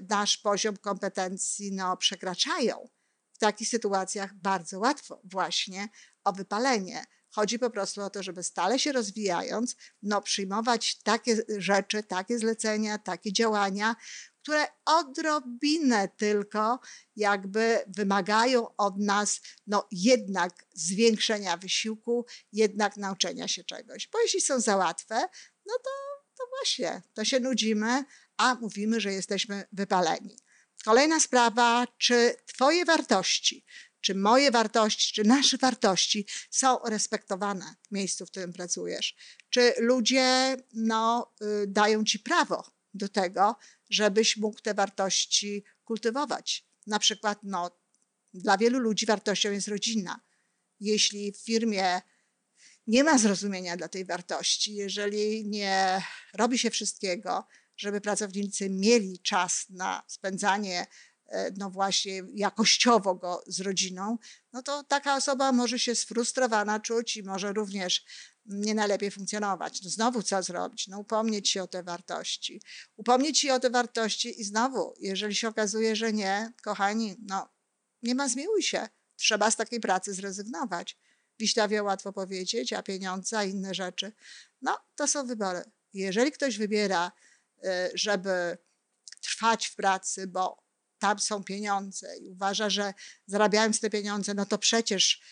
nasz 0.09 0.37
poziom 0.37 0.76
kompetencji 0.76 1.73
no, 1.73 1.97
przekraczają. 1.97 2.88
W 3.33 3.38
takich 3.38 3.69
sytuacjach 3.69 4.35
bardzo 4.35 4.78
łatwo 4.78 5.21
właśnie 5.25 5.88
o 6.25 6.33
wypalenie. 6.33 7.04
Chodzi 7.31 7.59
po 7.59 7.71
prostu 7.71 8.02
o 8.02 8.11
to, 8.11 8.23
żeby 8.23 8.42
stale 8.42 8.78
się 8.78 8.92
rozwijając, 8.92 9.76
no, 10.02 10.23
przyjmować 10.23 10.99
takie 11.02 11.37
rzeczy, 11.59 12.02
takie 12.02 12.38
zlecenia, 12.38 12.99
takie 12.99 13.33
działania, 13.33 13.97
które 14.42 14.66
odrobinę 14.85 16.09
tylko 16.09 16.81
jakby 17.16 17.78
wymagają 17.87 18.76
od 18.76 18.99
nas 18.99 19.40
no 19.66 19.88
jednak 19.90 20.66
zwiększenia 20.73 21.57
wysiłku, 21.57 22.26
jednak 22.52 22.97
nauczenia 22.97 23.49
się 23.49 23.64
czegoś. 23.64 24.09
Bo 24.12 24.21
jeśli 24.21 24.40
są 24.40 24.61
za 24.61 24.76
łatwe, 24.76 25.14
no 25.66 25.75
to, 25.85 25.90
to 26.38 26.45
właśnie, 26.59 27.02
to 27.14 27.25
się 27.25 27.40
nudzimy, 27.40 28.04
a 28.42 28.54
mówimy, 28.54 29.00
że 29.00 29.12
jesteśmy 29.12 29.64
wypaleni. 29.72 30.37
Kolejna 30.84 31.20
sprawa, 31.20 31.87
czy 31.99 32.34
Twoje 32.46 32.84
wartości, 32.84 33.64
czy 34.00 34.14
moje 34.14 34.50
wartości, 34.50 35.14
czy 35.14 35.25
nasze 35.25 35.58
wartości 35.58 36.26
są 36.50 36.78
respektowane 36.84 37.75
w 37.88 37.92
miejscu, 37.94 38.26
w 38.26 38.30
którym 38.30 38.52
pracujesz? 38.52 39.16
Czy 39.50 39.75
ludzie 39.78 40.56
no, 40.72 41.32
y, 41.42 41.66
dają 41.66 42.04
Ci 42.04 42.18
prawo 42.18 42.72
do 42.94 43.08
tego, 43.08 43.56
żebyś 43.90 44.37
mógł 44.37 44.61
te 44.61 44.75
wartości 44.75 45.64
kultywować? 45.84 46.66
Na 46.87 46.99
przykład, 46.99 47.38
no, 47.42 47.70
dla 48.34 48.58
wielu 48.58 48.78
ludzi 48.78 49.06
wartością 49.06 49.50
jest 49.50 49.68
rodzina. 49.68 50.20
Jeśli 50.80 51.32
w 51.32 51.37
firmie 51.37 52.02
nie 52.87 53.04
ma 53.04 53.18
zrozumienia 53.18 53.76
dla 53.76 53.88
tej 53.88 54.04
wartości, 54.04 54.75
jeżeli 54.75 55.49
nie 55.49 56.02
robi 56.34 56.58
się 56.58 56.70
wszystkiego, 56.70 57.46
żeby 57.76 58.00
pracownicy 58.00 58.71
mieli 58.71 59.19
czas 59.19 59.67
na 59.71 60.02
spędzanie 60.07 60.87
e, 61.26 61.50
no 61.57 61.71
właśnie 61.71 62.23
jakościowo 62.35 63.14
go 63.14 63.43
z 63.47 63.61
rodziną, 63.61 64.19
no 64.52 64.62
to 64.62 64.85
taka 64.85 65.17
osoba 65.17 65.52
może 65.52 65.79
się 65.79 65.95
sfrustrowana 65.95 66.81
czuć 66.81 67.17
i 67.17 67.23
może 67.23 67.52
również 67.52 68.05
nie 68.47 68.75
najlepiej 68.75 69.11
funkcjonować. 69.11 69.83
No 69.83 69.91
znowu 69.91 70.23
co 70.23 70.43
zrobić? 70.43 70.88
No 70.88 70.99
upomnieć 70.99 71.49
się 71.49 71.62
o 71.62 71.67
te 71.67 71.83
wartości. 71.83 72.62
Upomnieć 72.97 73.38
się 73.38 73.55
o 73.55 73.61
te 73.61 73.71
wartości 73.71 74.41
i 74.41 74.45
znowu, 74.45 74.95
jeżeli 75.00 75.35
się 75.35 75.49
okazuje, 75.49 75.97
że 75.97 76.12
nie, 76.12 76.52
kochani, 76.62 77.17
no 77.23 77.49
nie 78.02 78.14
ma 78.14 78.29
zmiłuj 78.29 78.62
się. 78.62 78.88
Trzeba 79.17 79.50
z 79.50 79.57
takiej 79.57 79.81
pracy 79.81 80.14
zrezygnować. 80.14 80.99
Wiślawie 81.38 81.83
łatwo 81.83 82.12
powiedzieć, 82.12 82.73
a 82.73 82.83
pieniądze, 82.83 83.38
a 83.38 83.45
inne 83.45 83.75
rzeczy. 83.75 84.12
No, 84.62 84.79
to 84.97 85.09
są 85.09 85.26
wybory. 85.26 85.62
Jeżeli 85.93 86.33
ktoś 86.33 86.59
wybiera 86.59 87.12
żeby 87.95 88.59
trwać 89.21 89.66
w 89.66 89.76
pracy, 89.76 90.26
bo 90.26 90.62
tam 90.99 91.19
są 91.19 91.45
pieniądze 91.45 92.16
i 92.16 92.28
uważa, 92.28 92.71
że 92.71 92.95
zarabiając 93.26 93.81
te 93.81 93.90
pieniądze, 93.90 94.35
no 94.35 94.47
to 94.47 94.59
przecież 94.59 95.23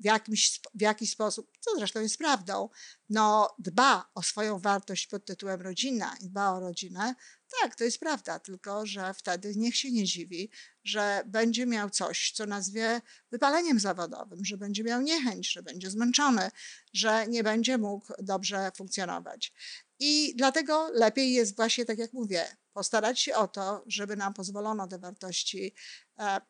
w, 0.00 0.04
jakimś, 0.04 0.60
w 0.74 0.80
jakiś 0.80 1.10
sposób, 1.10 1.50
co 1.60 1.70
zresztą 1.76 2.00
jest 2.00 2.18
prawdą, 2.18 2.68
no 3.08 3.54
dba 3.58 4.10
o 4.14 4.22
swoją 4.22 4.58
wartość 4.58 5.06
pod 5.06 5.24
tytułem 5.24 5.60
rodzina 5.60 6.16
i 6.20 6.28
dba 6.28 6.50
o 6.52 6.60
rodzinę, 6.60 7.14
tak, 7.62 7.76
to 7.76 7.84
jest 7.84 8.00
prawda, 8.00 8.38
tylko 8.38 8.86
że 8.86 9.14
wtedy 9.14 9.52
niech 9.56 9.76
się 9.76 9.90
nie 9.90 10.04
dziwi, 10.04 10.50
że 10.84 11.22
będzie 11.26 11.66
miał 11.66 11.90
coś, 11.90 12.32
co 12.32 12.46
nazwie 12.46 13.00
wypaleniem 13.30 13.80
zawodowym, 13.80 14.44
że 14.44 14.56
będzie 14.56 14.84
miał 14.84 15.02
niechęć, 15.02 15.52
że 15.52 15.62
będzie 15.62 15.90
zmęczony, 15.90 16.50
że 16.92 17.26
nie 17.26 17.42
będzie 17.42 17.78
mógł 17.78 18.12
dobrze 18.18 18.70
funkcjonować. 18.76 19.52
I 19.98 20.34
dlatego 20.36 20.90
lepiej 20.94 21.32
jest 21.32 21.56
właśnie, 21.56 21.84
tak 21.84 21.98
jak 21.98 22.12
mówię, 22.12 22.56
postarać 22.72 23.20
się 23.20 23.34
o 23.34 23.48
to, 23.48 23.84
żeby 23.86 24.16
nam 24.16 24.34
pozwolono 24.34 24.88
te 24.88 24.98
wartości 24.98 25.74
e, 26.18 26.40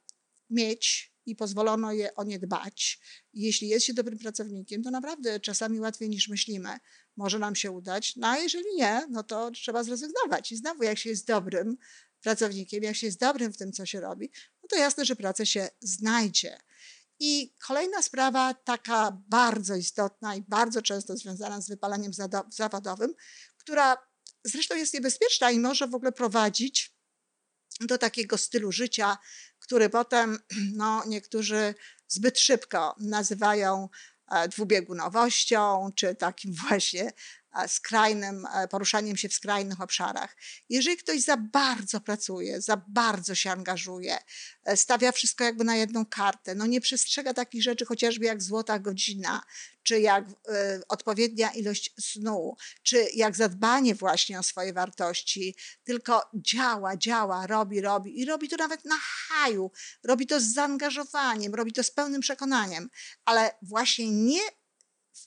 mieć 0.51 1.13
i 1.27 1.37
pozwolono 1.37 1.93
je 1.93 2.15
o 2.15 2.25
nie 2.25 2.39
dbać. 2.39 3.01
Jeśli 3.33 3.69
jest 3.69 3.87
się 3.87 3.95
dobrym 3.95 4.19
pracownikiem, 4.19 4.83
to 4.83 4.91
naprawdę 4.91 5.41
czasami 5.41 5.81
łatwiej 5.81 6.09
niż 6.09 6.29
myślimy. 6.29 6.79
Może 7.17 7.39
nam 7.39 7.57
się 7.57 7.71
udać, 7.71 8.17
no 8.17 8.29
a 8.29 8.39
jeżeli 8.39 8.75
nie, 8.77 9.07
no 9.11 9.23
to 9.23 9.51
trzeba 9.51 9.85
zrezygnować. 9.85 10.53
I 10.53 10.57
znowu, 10.57 10.83
jak 10.83 10.99
się 10.99 11.11
jest 11.11 11.27
dobrym 11.27 11.77
pracownikiem, 12.21 12.83
jak 12.83 12.97
się 12.97 13.07
jest 13.07 13.21
dobrym 13.21 13.53
w 13.53 13.57
tym, 13.57 13.73
co 13.73 13.87
się 13.87 14.01
robi, 14.01 14.31
no 14.63 14.69
to 14.69 14.77
jasne, 14.77 15.05
że 15.05 15.17
praca 15.17 15.45
się 15.45 15.69
znajdzie. 15.81 16.59
I 17.19 17.55
kolejna 17.67 18.03
sprawa, 18.03 18.55
taka 18.55 19.23
bardzo 19.29 19.75
istotna 19.75 20.37
i 20.37 20.43
bardzo 20.43 20.83
często 20.83 21.17
związana 21.17 21.61
z 21.61 21.69
wypaleniem 21.69 22.13
zawodowym, 22.51 23.15
która 23.57 23.97
zresztą 24.45 24.77
jest 24.77 24.95
niebezpieczna 24.95 25.51
i 25.51 25.59
może 25.59 25.89
w 25.89 25.95
ogóle 25.95 26.13
prowadzić 26.13 26.97
do 27.81 27.99
takiego 27.99 28.39
stylu 28.39 28.73
życia, 28.73 29.19
który 29.59 29.91
potem 29.91 30.39
no, 30.73 31.03
niektórzy 31.07 31.75
zbyt 32.09 32.39
szybko 32.39 32.95
nazywają 33.01 33.89
dwubiegunowością, 34.51 35.91
czy 35.95 36.15
takim 36.15 36.53
właśnie 36.69 37.11
skrajnym, 37.69 38.47
e, 38.55 38.69
poruszaniem 38.69 39.17
się 39.17 39.29
w 39.29 39.35
skrajnych 39.35 39.81
obszarach. 39.81 40.37
Jeżeli 40.69 40.97
ktoś 40.97 41.21
za 41.21 41.37
bardzo 41.37 42.01
pracuje, 42.01 42.61
za 42.61 42.83
bardzo 42.89 43.35
się 43.35 43.51
angażuje, 43.51 44.19
e, 44.65 44.77
stawia 44.77 45.13
wszystko 45.13 45.45
jakby 45.45 45.65
na 45.65 45.77
jedną 45.77 46.07
kartę, 46.07 46.55
no 46.55 46.67
nie 46.67 46.81
przestrzega 46.81 47.35
takich 47.35 47.63
rzeczy 47.63 47.85
chociażby 47.85 48.25
jak 48.25 48.43
złota 48.43 48.79
godzina, 48.79 49.43
czy 49.87 50.01
jak 50.01 50.29
y, 50.29 50.33
odpowiednia 50.89 51.51
ilość 51.51 51.95
snu, 52.01 52.57
czy 52.83 53.07
jak 53.15 53.37
zadbanie 53.37 53.95
właśnie 53.95 54.39
o 54.39 54.43
swoje 54.43 54.73
wartości, 54.73 55.57
tylko 55.85 56.23
działa, 56.35 56.97
działa, 56.97 57.47
robi, 57.47 57.81
robi 57.81 58.21
i 58.21 58.25
robi 58.25 58.49
to 58.49 58.57
nawet 58.57 58.85
na 58.85 58.99
haju, 59.01 59.71
robi 60.05 60.27
to 60.27 60.41
z 60.41 60.45
zaangażowaniem, 60.45 61.55
robi 61.55 61.73
to 61.73 61.83
z 61.83 61.91
pełnym 61.91 62.21
przekonaniem, 62.21 62.91
ale 63.25 63.51
właśnie 63.63 64.11
nie 64.11 64.43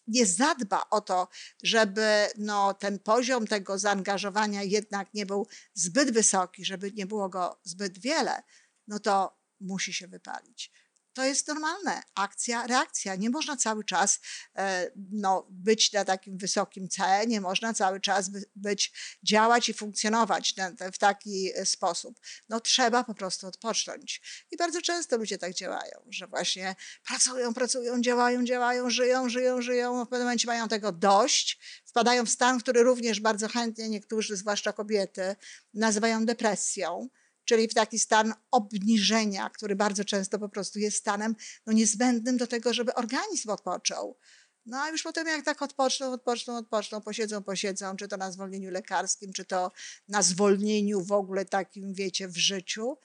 nie 0.08 0.26
zadba 0.26 0.84
o 0.90 1.02
to, 1.02 1.28
żeby 1.64 2.28
no, 2.38 2.74
ten 2.74 3.00
poziom 3.00 3.48
tego 3.48 3.80
zaangażowania 3.80 4.64
jednak 4.64 5.14
nie 5.14 5.26
był 5.26 5.48
zbyt 5.74 6.12
wysoki, 6.12 6.66
żeby 6.66 6.92
nie 6.92 7.06
było 7.06 7.30
go 7.30 7.60
zbyt 7.64 8.00
wiele, 8.00 8.44
no 8.88 9.00
to 9.00 9.40
musi 9.60 9.94
się 9.94 10.08
wypalić. 10.08 10.72
To 11.20 11.26
jest 11.26 11.48
normalne. 11.48 12.02
Akcja, 12.16 12.68
reakcja. 12.68 13.16
Nie 13.16 13.30
można 13.30 13.58
cały 13.58 13.84
czas 13.84 14.20
e, 14.56 14.92
no, 15.12 15.48
być 15.50 15.94
na 15.94 16.06
takim 16.06 16.38
wysokim 16.38 16.90
C, 16.90 17.28
nie 17.28 17.42
można 17.42 17.74
cały 17.74 18.02
czas 18.02 18.30
być, 18.56 18.94
działać 19.24 19.70
i 19.70 19.74
funkcjonować 19.74 20.54
w 20.94 20.98
taki 20.98 21.52
e, 21.56 21.66
sposób. 21.66 22.20
No, 22.50 22.60
trzeba 22.60 23.04
po 23.04 23.14
prostu 23.14 23.48
odpocząć. 23.48 24.22
I 24.52 24.58
bardzo 24.58 24.82
często 24.82 25.18
ludzie 25.18 25.38
tak 25.38 25.54
działają, 25.54 26.06
że 26.10 26.28
właśnie 26.28 26.76
pracują, 27.08 27.54
pracują, 27.54 28.02
działają, 28.02 28.46
działają, 28.46 28.90
żyją, 28.90 29.30
żyją, 29.30 29.62
żyją. 29.62 30.06
W 30.06 30.10
pewnym 30.10 30.26
momencie 30.28 30.48
mają 30.48 30.68
tego 30.68 30.92
dość, 30.92 31.60
wpadają 31.86 32.26
w 32.26 32.30
stan, 32.30 32.60
który 32.60 32.84
również 32.84 33.20
bardzo 33.20 33.48
chętnie 33.48 33.90
niektórzy, 33.90 34.36
zwłaszcza 34.36 34.74
kobiety, 34.74 35.36
nazywają 35.74 36.26
depresją 36.26 37.10
czyli 37.50 37.68
w 37.68 37.74
taki 37.74 38.00
stan 38.00 38.34
obniżenia, 38.52 39.50
który 39.50 39.76
bardzo 39.76 40.06
często 40.06 40.40
po 40.40 40.50
prostu 40.50 40.80
jest 40.80 40.98
stanem 40.98 41.36
no, 41.66 41.74
niezbędnym 41.74 42.38
do 42.38 42.48
tego, 42.48 42.74
żeby 42.74 42.94
organizm 42.94 43.50
odpoczął. 43.50 44.18
No 44.66 44.82
a 44.82 44.90
już 44.90 45.04
potem 45.04 45.28
jak 45.28 45.46
tak 45.46 45.62
odpoczną, 45.62 46.14
odpoczną, 46.14 46.58
odpoczną, 46.58 47.02
posiedzą, 47.02 47.44
posiedzą, 47.44 47.96
czy 47.96 48.08
to 48.08 48.18
na 48.18 48.32
zwolnieniu 48.32 48.72
lekarskim, 48.72 49.34
czy 49.34 49.46
to 49.46 49.72
na 50.08 50.22
zwolnieniu 50.22 51.02
w 51.02 51.12
ogóle 51.12 51.46
takim, 51.46 51.94
wiecie, 51.94 52.28
w 52.28 52.38
życiu, 52.38 52.98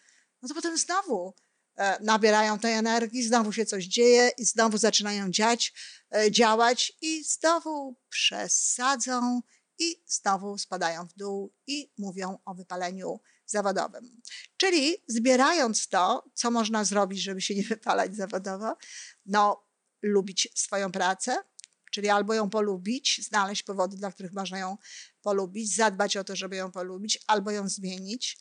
no 0.42 0.48
to 0.48 0.54
potem 0.54 0.78
znowu 0.78 1.34
e, 1.76 2.02
nabierają 2.02 2.58
tej 2.58 2.72
energii, 2.72 3.22
znowu 3.22 3.52
się 3.52 3.66
coś 3.66 3.84
dzieje 3.84 4.30
i 4.38 4.44
znowu 4.44 4.78
zaczynają 4.78 5.30
dziać, 5.30 5.72
e, 6.14 6.30
działać 6.30 6.92
i 7.00 7.24
znowu 7.24 7.96
przesadzą 8.08 9.40
i 9.78 10.02
znowu 10.06 10.58
spadają 10.58 11.06
w 11.08 11.14
dół 11.14 11.52
i 11.66 11.92
mówią 11.98 12.38
o 12.44 12.54
wypaleniu 12.54 13.20
zawodowym. 13.46 14.20
Czyli 14.56 14.96
zbierając 15.08 15.88
to, 15.88 16.24
co 16.34 16.50
można 16.50 16.84
zrobić, 16.84 17.22
żeby 17.22 17.40
się 17.40 17.54
nie 17.54 17.62
wypalać 17.62 18.16
zawodowo, 18.16 18.76
no 19.26 19.64
lubić 20.02 20.48
swoją 20.54 20.92
pracę, 20.92 21.36
czyli 21.90 22.08
albo 22.08 22.34
ją 22.34 22.50
polubić, 22.50 23.20
znaleźć 23.28 23.62
powody, 23.62 23.96
dla 23.96 24.12
których 24.12 24.32
można 24.32 24.58
ją 24.58 24.76
polubić, 25.22 25.76
zadbać 25.76 26.16
o 26.16 26.24
to, 26.24 26.36
żeby 26.36 26.56
ją 26.56 26.72
polubić, 26.72 27.18
albo 27.26 27.50
ją 27.50 27.68
zmienić, 27.68 28.38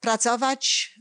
pracować 0.00 0.94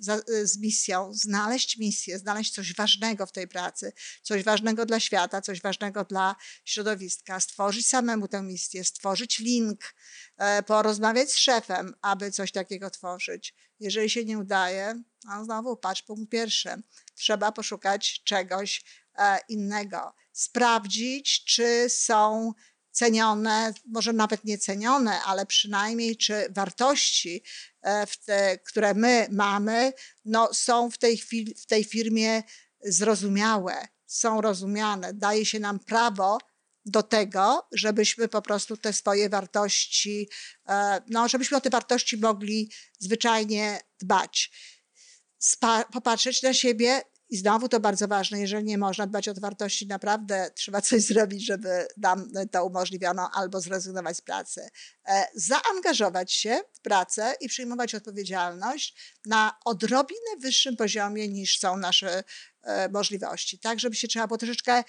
z 0.43 0.57
misją, 0.57 1.13
znaleźć 1.13 1.77
misję, 1.77 2.19
znaleźć 2.19 2.53
coś 2.53 2.75
ważnego 2.75 3.25
w 3.25 3.31
tej 3.31 3.47
pracy, 3.47 3.93
coś 4.21 4.43
ważnego 4.43 4.85
dla 4.85 4.99
świata, 4.99 5.41
coś 5.41 5.61
ważnego 5.61 6.05
dla 6.05 6.35
środowiska, 6.65 7.39
stworzyć 7.39 7.87
samemu 7.87 8.27
tę 8.27 8.41
misję, 8.41 8.83
stworzyć 8.83 9.39
link, 9.39 9.95
e, 10.37 10.63
porozmawiać 10.63 11.31
z 11.31 11.37
szefem, 11.37 11.93
aby 12.01 12.31
coś 12.31 12.51
takiego 12.51 12.89
tworzyć. 12.89 13.55
Jeżeli 13.79 14.09
się 14.09 14.25
nie 14.25 14.37
udaje, 14.37 15.03
no 15.23 15.45
znowu 15.45 15.77
patrz 15.77 16.01
punkt 16.01 16.31
pierwszy. 16.31 16.69
Trzeba 17.15 17.51
poszukać 17.51 18.21
czegoś 18.23 18.83
e, 19.17 19.39
innego. 19.49 20.13
Sprawdzić, 20.31 21.45
czy 21.45 21.85
są 21.89 22.51
cenione, 22.93 23.73
może 23.85 24.13
nawet 24.13 24.43
nie 24.43 24.57
cenione, 24.57 25.21
ale 25.21 25.45
przynajmniej 25.45 26.17
czy 26.17 26.45
wartości, 26.49 27.43
e, 27.81 28.07
te, 28.25 28.57
które 28.57 28.93
my 28.93 29.27
mamy, 29.31 29.93
no, 30.25 30.53
są 30.53 30.91
w 30.91 30.97
tej, 30.97 31.17
chwili, 31.17 31.55
w 31.55 31.65
tej 31.65 31.83
firmie 31.83 32.43
zrozumiałe, 32.83 33.87
są 34.05 34.41
rozumiane, 34.41 35.13
daje 35.13 35.45
się 35.45 35.59
nam 35.59 35.79
prawo 35.79 36.37
do 36.85 37.03
tego, 37.03 37.67
żebyśmy 37.71 38.27
po 38.27 38.41
prostu 38.41 38.77
te 38.77 38.93
swoje 38.93 39.29
wartości, 39.29 40.29
e, 40.69 41.01
no, 41.09 41.27
żebyśmy 41.27 41.57
o 41.57 41.61
te 41.61 41.69
wartości 41.69 42.17
mogli 42.17 42.71
zwyczajnie 42.99 43.79
dbać. 43.99 44.51
Popatrzeć 45.91 46.43
na 46.43 46.53
siebie 46.53 47.01
i 47.33 47.37
znowu 47.37 47.69
to 47.69 47.79
bardzo 47.79 48.07
ważne, 48.07 48.39
jeżeli 48.39 48.63
nie 48.63 48.77
można 48.77 49.07
dbać 49.07 49.29
o 49.29 49.33
wartości, 49.33 49.87
naprawdę 49.87 50.51
trzeba 50.55 50.81
coś 50.81 51.01
zrobić, 51.11 51.45
żeby 51.45 51.87
nam 51.97 52.31
to 52.51 52.65
umożliwiono 52.65 53.29
albo 53.33 53.61
zrezygnować 53.61 54.17
z 54.17 54.21
pracy. 54.21 54.69
E, 55.07 55.27
zaangażować 55.35 56.33
się 56.33 56.61
w 56.73 56.79
pracę 56.79 57.33
i 57.41 57.47
przyjmować 57.47 57.95
odpowiedzialność 57.95 59.15
na 59.25 59.59
odrobinę 59.65 60.37
wyższym 60.41 60.75
poziomie 60.75 61.27
niż 61.27 61.59
są 61.59 61.77
nasze 61.77 62.23
możliwości, 62.91 63.59
tak, 63.59 63.79
żeby 63.79 63.95
się 63.95 64.07
trzeba 64.07 64.27
było 64.27 64.37
troszeczkę 64.37 64.83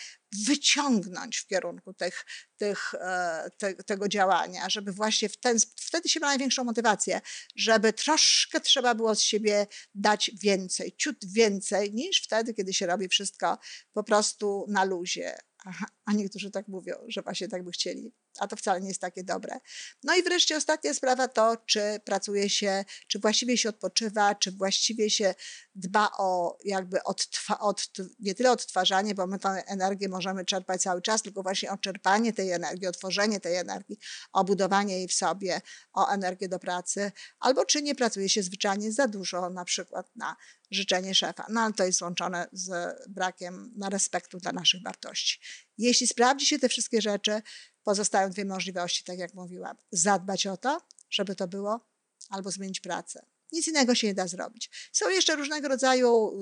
wyciągnąć 0.47 1.37
w 1.37 1.47
kierunku 1.47 1.95
tych, 1.95 2.25
tych, 2.57 2.95
e, 2.95 3.51
te, 3.59 3.75
tego 3.75 4.09
działania, 4.09 4.71
żeby 4.71 4.93
właśnie 4.93 5.29
w 5.29 5.37
ten, 5.37 5.59
wtedy 5.77 6.09
się 6.09 6.21
ma 6.21 6.27
największą 6.27 6.65
motywację, 6.65 7.21
żeby 7.57 7.93
troszkę 7.93 8.61
trzeba 8.61 8.95
było 8.95 9.15
z 9.15 9.21
siebie 9.21 9.67
dać 9.95 10.31
więcej, 10.43 10.97
ciut 10.97 11.17
więcej 11.33 11.93
niż 11.93 12.23
wtedy, 12.23 12.55
kiedy 12.55 12.73
się 12.75 12.87
robi 12.87 13.09
wszystko 13.09 13.59
po 13.93 14.05
prostu 14.05 14.67
na 14.69 14.85
luzie. 14.85 15.37
Aha, 15.67 15.87
a 16.05 16.13
niektórzy 16.13 16.51
tak 16.51 16.69
mówią, 16.69 16.95
że 17.09 17.23
właśnie 17.23 17.49
tak 17.49 17.65
by 17.65 17.71
chcieli 17.71 18.13
a 18.39 18.49
to 18.49 18.57
wcale 18.57 18.81
nie 18.81 18.89
jest 18.89 19.01
takie 19.01 19.25
dobre. 19.25 19.59
No 20.03 20.17
i 20.17 20.23
wreszcie 20.23 20.57
ostatnia 20.57 20.95
sprawa 20.95 21.29
to, 21.29 21.57
czy 21.67 22.01
pracuje 22.05 22.51
się, 22.51 22.85
czy 23.07 23.19
właściwie 23.19 23.59
się 23.59 23.69
odpoczywa, 23.69 24.35
czy 24.35 24.53
właściwie 24.53 25.11
się 25.11 25.35
dba 25.75 26.11
o 26.19 26.59
jakby 26.65 27.03
odtwa, 27.03 27.59
od, 27.59 27.91
nie 28.21 28.35
tyle 28.35 28.51
odtwarzanie, 28.51 29.15
bo 29.15 29.27
my 29.27 29.39
tę 29.39 29.49
energię 29.49 30.09
możemy 30.09 30.45
czerpać 30.45 30.83
cały 30.83 31.03
czas, 31.03 31.23
tylko 31.23 31.43
właśnie 31.43 31.71
o 31.71 31.79
czerpanie 31.79 32.33
tej 32.33 32.51
energii, 32.51 32.87
o 32.87 32.93
tworzenie 32.93 33.41
tej 33.41 33.57
energii, 33.57 33.99
o 34.33 34.45
budowanie 34.45 34.99
jej 34.99 35.09
w 35.09 35.15
sobie, 35.15 35.61
o 35.93 36.09
energię 36.09 36.49
do 36.49 36.59
pracy, 36.59 37.13
albo 37.41 37.65
czy 37.65 37.83
nie 37.83 37.95
pracuje 37.95 38.29
się 38.29 38.43
zwyczajnie 38.43 38.93
za 38.93 39.09
dużo, 39.09 39.51
na 39.51 39.65
przykład 39.65 40.17
na 40.17 40.37
życzenie 40.71 41.15
szefa. 41.15 41.47
No 41.49 41.61
ale 41.61 41.73
to 41.73 41.85
jest 41.85 42.03
łączone 42.03 42.47
z 42.53 42.97
brakiem 43.09 43.73
na 43.77 43.89
respektu 43.89 44.39
dla 44.39 44.53
naszych 44.53 44.83
wartości. 44.83 45.41
Jeśli 45.79 45.94
sprawdzi 46.07 46.47
się 46.47 46.59
te 46.59 46.69
wszystkie 46.69 47.03
rzeczy, 47.03 47.43
pozostają 47.83 48.31
dwie 48.31 48.45
możliwości, 48.45 49.05
tak 49.05 49.19
jak 49.19 49.35
mówiłam. 49.35 49.77
Zadbać 49.93 50.47
o 50.47 50.57
to, 50.57 50.81
żeby 51.11 51.37
to 51.37 51.49
było, 51.49 51.81
albo 52.29 52.51
zmienić 52.51 52.81
pracę. 52.81 53.27
Nic 53.53 53.69
innego 53.69 53.95
się 53.95 54.07
nie 54.07 54.15
da 54.15 54.29
zrobić. 54.29 54.91
Są 54.93 55.11
jeszcze 55.11 55.37
różnego 55.37 55.69
rodzaju 55.69 56.39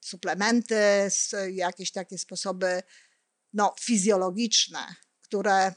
suplementy, 0.00 0.76
jakieś 1.50 1.92
takie 1.92 2.18
sposoby 2.18 2.82
no, 3.52 3.74
fizjologiczne, 3.80 4.86
które 5.22 5.74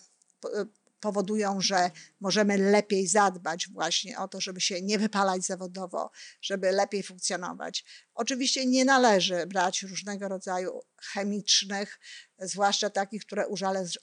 powodują, 1.00 1.62
że 1.62 1.92
możemy 2.20 2.58
lepiej 2.58 3.08
zadbać 3.08 3.70
właśnie 3.70 4.20
o 4.20 4.28
to, 4.28 4.42
żeby 4.42 4.62
się 4.62 4.82
nie 4.82 5.00
wypalać 5.00 5.46
zawodowo, 5.46 6.12
żeby 6.42 6.72
lepiej 6.72 7.04
funkcjonować. 7.04 7.86
Oczywiście 8.14 8.66
nie 8.66 8.86
należy 8.86 9.46
brać 9.46 9.82
różnego 9.82 10.28
rodzaju 10.28 10.82
chemicznych, 11.14 12.00
zwłaszcza 12.40 12.90
takich, 12.90 13.26
które 13.26 13.46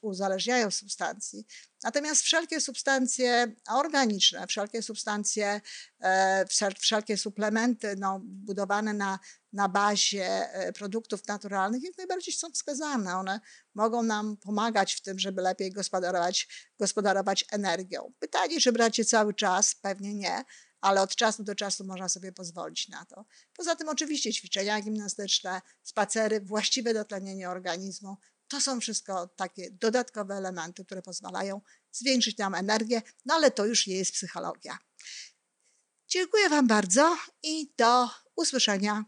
uzależniają 0.03 0.71
substancji. 0.71 1.47
Natomiast 1.85 2.23
wszelkie 2.23 2.61
substancje 2.61 3.55
organiczne, 3.71 4.47
wszelkie 4.47 4.83
substancje, 4.83 5.61
e, 6.01 6.45
wszelkie 6.81 7.17
suplementy 7.17 7.97
no, 7.99 8.21
budowane 8.23 8.95
na, 8.95 9.19
na 9.53 9.69
bazie 9.69 10.53
e, 10.53 10.73
produktów 10.73 11.27
naturalnych 11.27 11.83
jak 11.83 11.99
najbardziej 11.99 12.35
są 12.35 12.51
wskazane. 12.51 13.17
One 13.17 13.41
mogą 13.75 14.03
nam 14.03 14.37
pomagać 14.37 14.95
w 14.95 15.01
tym, 15.01 15.19
żeby 15.19 15.43
lepiej 15.43 15.73
gospodarować, 15.73 16.49
gospodarować 16.79 17.45
energią. 17.53 18.13
Pytanie, 18.19 18.61
czy 18.61 18.73
brać 18.73 18.99
je 18.99 19.05
cały 19.05 19.35
czas? 19.35 19.75
Pewnie 19.75 20.15
nie 20.15 20.45
ale 20.81 21.03
od 21.03 21.17
czasu 21.17 21.45
do 21.45 21.55
czasu 21.55 21.85
można 21.85 22.09
sobie 22.09 22.33
pozwolić 22.33 22.89
na 22.89 23.05
to. 23.05 23.25
Poza 23.57 23.77
tym 23.77 23.89
oczywiście 23.89 24.33
ćwiczenia 24.33 24.81
gimnastyczne, 24.81 25.61
spacery, 25.83 26.41
właściwe 26.41 26.95
dotlenienie 26.95 27.51
organizmu, 27.51 28.17
to 28.49 28.61
są 28.61 28.81
wszystko 28.81 29.27
takie 29.27 29.71
dodatkowe 29.71 30.35
elementy, 30.35 30.85
które 30.85 31.03
pozwalają 31.03 31.61
zwiększyć 31.93 32.39
nam 32.39 32.55
energię, 32.55 33.03
no 33.27 33.35
ale 33.35 33.51
to 33.51 33.67
już 33.67 33.87
nie 33.87 33.97
jest 33.97 34.13
psychologia. 34.13 34.79
Dziękuję 36.09 36.49
Wam 36.49 36.67
bardzo 36.67 37.17
i 37.43 37.73
do 37.77 38.09
usłyszenia 38.37 39.05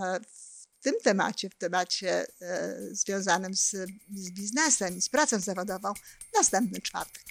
e, 0.00 0.20
w 0.20 0.82
tym 0.82 0.94
temacie, 1.04 1.50
w 1.50 1.54
temacie 1.54 2.26
e, 2.40 2.78
związanym 2.90 3.54
z, 3.54 3.70
z 4.14 4.30
biznesem 4.30 4.96
i 4.96 5.02
z 5.02 5.08
pracą 5.08 5.40
zawodową 5.40 5.92
następny 6.34 6.80
czwartek. 6.80 7.24